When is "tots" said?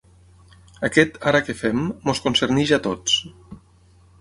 2.89-3.21